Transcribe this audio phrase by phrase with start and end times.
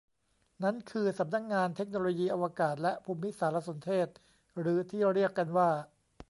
[0.63, 4.07] นั้นคือสำนักงานเทคโนโลยีอวกาศและภูมิสารสนเทศ
[4.59, 5.69] หรือที่เรียกกันว่า